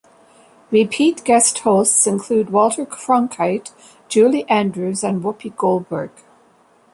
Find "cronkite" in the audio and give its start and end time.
2.87-3.71